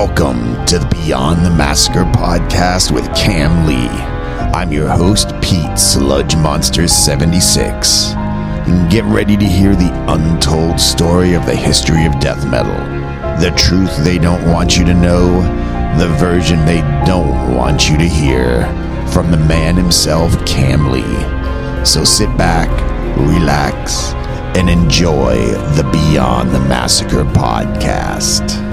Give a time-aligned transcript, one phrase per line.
[0.00, 3.74] Welcome to the Beyond the Massacre podcast with Kam Lee.
[4.58, 8.12] I'm your host, Pete Sludge Monsters 76.
[8.14, 12.72] And get ready to hear the untold story of the history of death metal.
[13.42, 15.42] The truth they don't want you to know,
[15.98, 18.64] the version they don't want you to hear.
[19.12, 21.84] From the man himself, Kam Lee.
[21.84, 22.70] So sit back,
[23.18, 24.14] relax,
[24.56, 25.36] and enjoy
[25.76, 28.69] the Beyond the Massacre podcast.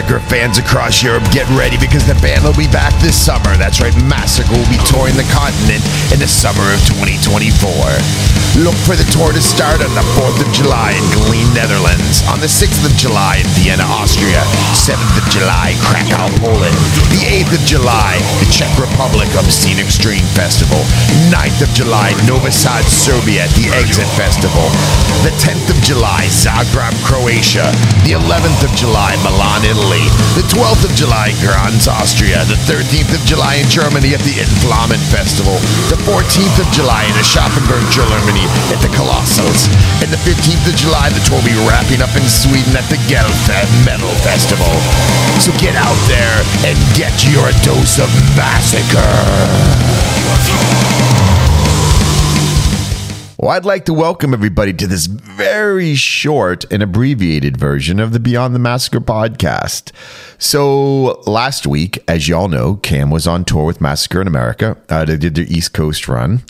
[0.00, 3.52] Massacre fans across Europe, get ready because the band will be back this summer.
[3.60, 7.52] That's right, Massacre will be touring the continent in the summer of 2024.
[8.64, 12.40] Look for the tour to start on the 4th of July in Geleen, Netherlands, on
[12.40, 14.40] the 6th of July in Vienna, Austria,
[14.72, 16.74] 7th of July, Krakow, Poland,
[17.12, 20.80] the 8th of July, the Czech Republic Obscene Extreme Festival,
[21.28, 24.64] 9th of July, Novi Sad, Serbia at the Exit Festival,
[25.22, 27.68] the 10th of July, Zagreb, Croatia,
[28.08, 30.06] the 11th of July, Milan, Italy, Italy.
[30.38, 32.44] The 12th of July, in Graz, Austria.
[32.46, 35.58] The 13th of July in Germany at the In Flammen Festival.
[35.90, 39.66] The 14th of July in Aschaffenburg, Germany at the Colossals.
[40.02, 42.98] And the 15th of July, the tour will be wrapping up in Sweden at the
[43.10, 44.70] Gefle Metal Festival.
[45.42, 49.10] So get out there and get your dose of massacre.
[53.40, 58.20] Well, I'd like to welcome everybody to this very short and abbreviated version of the
[58.20, 59.92] Beyond the Massacre podcast.
[60.36, 64.76] So, last week, as y'all know, Kam was on tour with Massacre in America.
[64.90, 66.42] Uh, they did their East Coast run.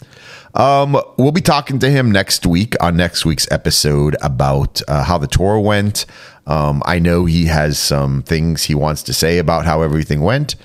[0.55, 5.17] Um, we'll be talking to him next week on next week's episode about uh, how
[5.17, 6.07] the tour went.
[6.49, 10.57] Um, I know he has some things he wants to say about how everything went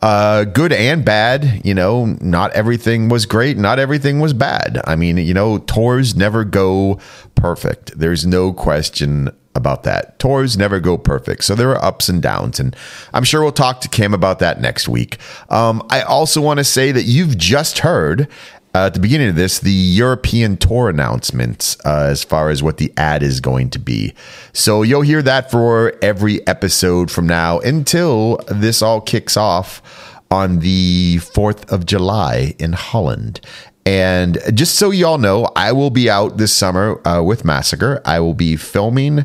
[0.00, 1.62] uh, good and bad.
[1.64, 4.80] You know, not everything was great, not everything was bad.
[4.84, 6.98] I mean, you know, tours never go
[7.34, 7.98] perfect.
[7.98, 10.18] There's no question about that.
[10.18, 11.44] Tours never go perfect.
[11.44, 12.60] So there are ups and downs.
[12.60, 12.74] And
[13.12, 15.18] I'm sure we'll talk to Kim about that next week.
[15.50, 18.28] Um, I also want to say that you've just heard
[18.74, 22.76] uh, at the beginning of this, the European tour announcements uh, as far as what
[22.76, 24.14] the ad is going to be.
[24.52, 29.82] So you'll hear that for every episode from now until this all kicks off
[30.30, 33.40] on the 4th of July in Holland.
[33.86, 38.02] And just so y'all know, I will be out this summer uh, with Massacre.
[38.04, 39.24] I will be filming,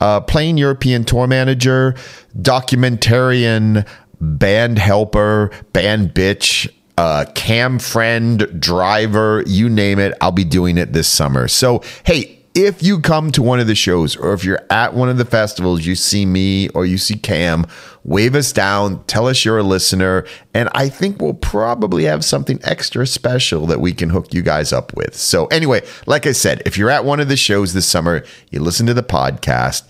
[0.00, 1.96] uh, playing European tour manager,
[2.38, 3.88] documentarian,
[4.20, 10.14] band helper, band bitch uh, cam friend, driver, you name it.
[10.20, 11.48] I'll be doing it this summer.
[11.48, 15.08] So, hey, if you come to one of the shows or if you're at one
[15.08, 17.66] of the festivals, you see me or you see Kam,
[18.04, 20.24] wave us down, tell us you're a listener,
[20.54, 24.72] and I think we'll probably have something extra special that we can hook you guys
[24.72, 25.16] up with.
[25.16, 28.60] So, anyway, like I said, if you're at one of the shows this summer, you
[28.60, 29.82] listen to the podcast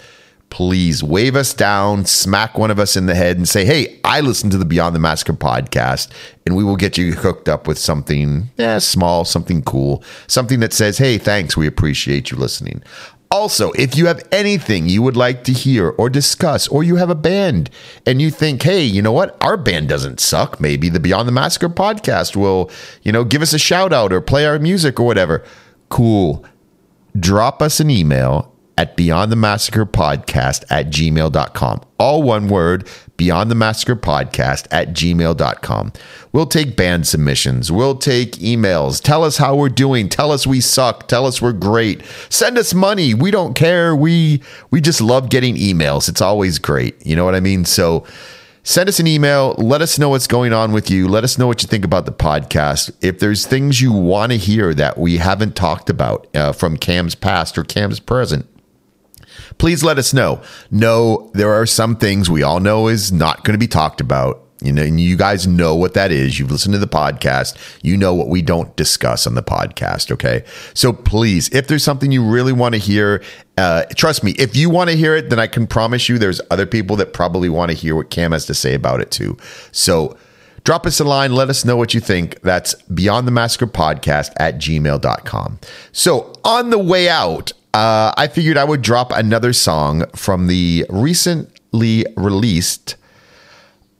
[0.50, 4.20] please wave us down, smack one of us in the head, and say, Hey, I
[4.20, 6.10] listen to the Beyond the Massacre podcast,
[6.46, 10.72] and we will get you hooked up with something yeah, small, something cool, something that
[10.72, 12.82] says, Hey, thanks, we appreciate you listening.
[13.34, 17.10] Also, if you have anything you would like to hear or discuss, or you have
[17.10, 17.68] a band
[18.06, 19.36] and you think, hey, you know what?
[19.42, 20.60] Our band doesn't suck.
[20.60, 22.70] Maybe the Beyond the Massacre podcast will,
[23.02, 25.42] you know, give us a shout out or play our music or whatever.
[25.88, 26.44] Cool.
[27.18, 31.80] Drop us an email at Beyond the Massacre Podcast at gmail.com.
[31.98, 35.92] All one word, Beyond the Massacre Podcast at gmail.com.
[36.32, 37.70] We'll take band submissions.
[37.70, 39.00] We'll take emails.
[39.00, 40.08] Tell us how we're doing.
[40.08, 41.06] Tell us we suck.
[41.06, 42.02] Tell us we're great.
[42.28, 43.14] Send us money.
[43.14, 43.94] We don't care.
[43.94, 46.08] We we just love getting emails.
[46.08, 47.06] It's always great.
[47.06, 47.64] You know what I mean?
[47.64, 48.04] So
[48.64, 49.54] send us an email.
[49.58, 51.06] Let us know what's going on with you.
[51.06, 52.92] Let us know what you think about the podcast.
[53.00, 57.14] If there's things you want to hear that we haven't talked about uh, from Kam's
[57.14, 58.48] past or Kam's present,
[59.58, 60.42] please let us know.
[60.70, 64.40] No, there are some things we all know is not going to be talked about.
[64.60, 66.38] You know, and you guys know what that is.
[66.38, 67.54] You've listened to the podcast.
[67.82, 70.10] You know what we don't discuss on the podcast.
[70.10, 70.42] Okay.
[70.72, 73.22] So please, if there's something you really want to hear,
[73.58, 76.40] uh, trust me, if you want to hear it, then I can promise you there's
[76.50, 79.36] other people that probably want to hear what Kam has to say about it too.
[79.70, 80.16] So
[80.62, 81.34] drop us a line.
[81.34, 82.40] Let us know what you think.
[82.40, 85.58] That's Beyond the Massacre Podcast at gmail.com.
[85.92, 90.86] So on the way out, uh, I figured I would drop another song from the
[90.88, 92.94] recently released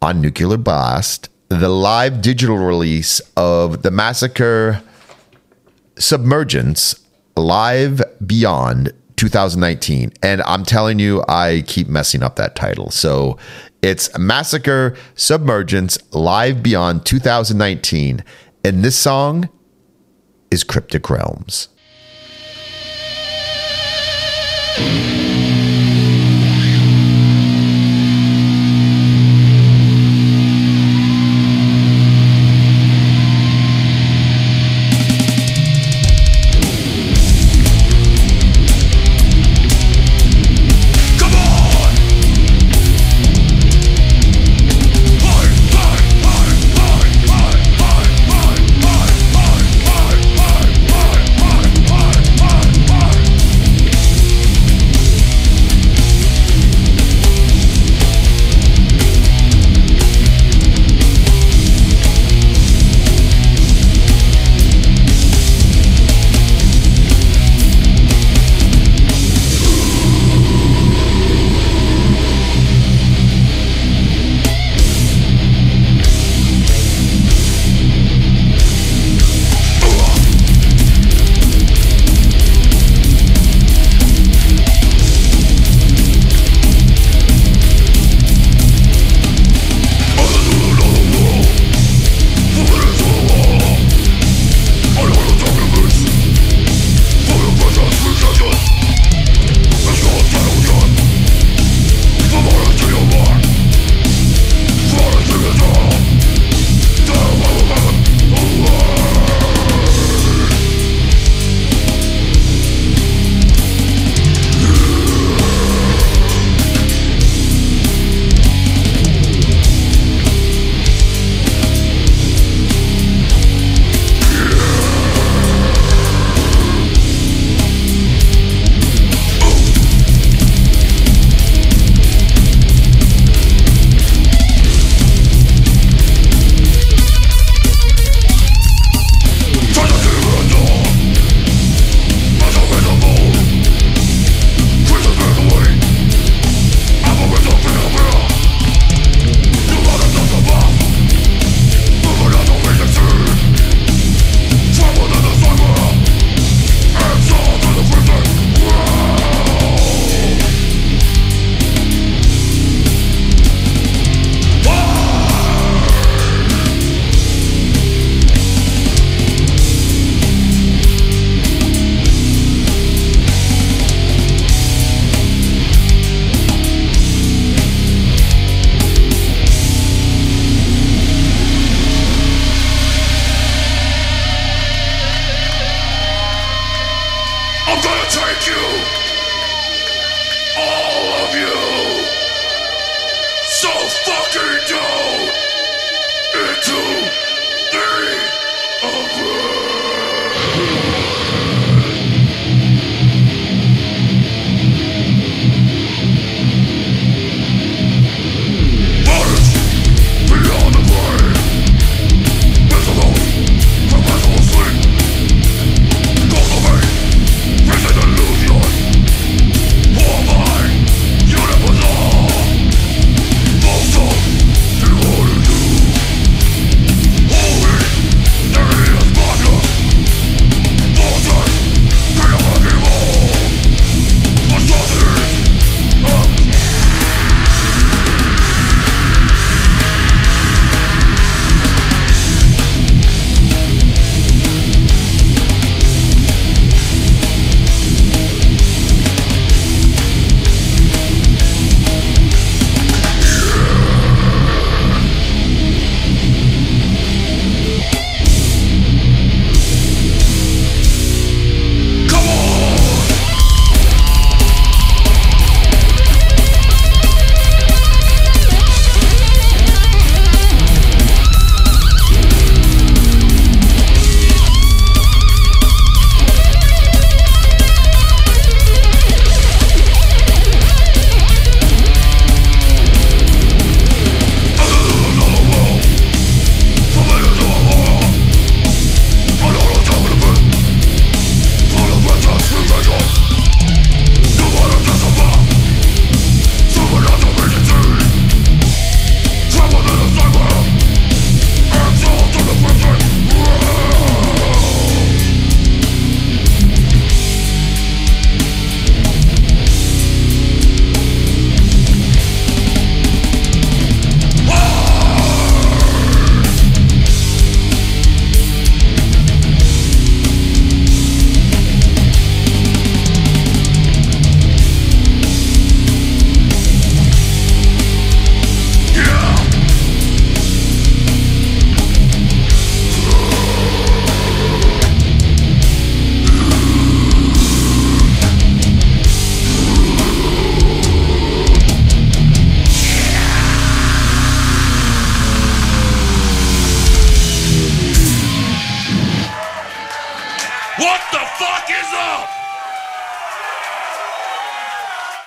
[0.00, 4.80] on Nuclear Blast, the live digital release of the Massacre
[5.98, 7.00] Submergence
[7.36, 10.12] Live Beyond 2019.
[10.22, 12.90] And I'm telling you, I keep messing up that title.
[12.90, 13.38] So
[13.82, 18.22] It's Massacre Submergence Live Beyond 2019.
[18.64, 19.48] And this song
[20.52, 21.68] is Cryptic Realms.
[24.76, 25.13] Fire!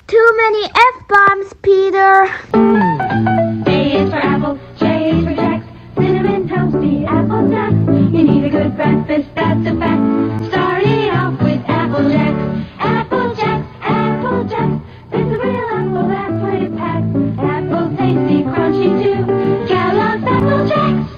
[0.07, 2.23] Too many F bombs, Peter.
[2.53, 5.63] A is for apple, J is for Jack.
[5.95, 7.71] Cinnamon toasty apple jack.
[8.13, 10.45] You need a good breakfast, that's a fact.
[10.45, 12.67] Starting off with apple jacks.
[12.79, 14.85] Apple jacks, apple jacks.
[15.11, 17.03] It's a real apple that play pack.
[17.43, 19.25] Apple tasty, crunchy too.
[19.67, 21.11] Kellogg's apple jacks.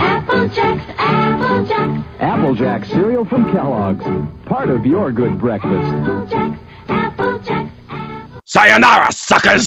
[0.00, 2.04] Apple jacks, apple jacks.
[2.20, 4.04] Applejack cereal from Kellogg's.
[4.46, 5.92] Part of your good breakfast.
[8.50, 9.56] Sayonara, suckers!